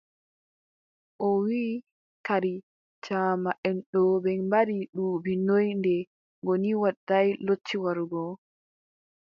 [1.25, 1.73] O wii
[2.25, 2.53] kadi
[3.03, 5.95] jaamanʼen ɗo ɓe mbaɗi duuɓi noy nde
[6.45, 8.21] Goni Waɗaay lotti warugo?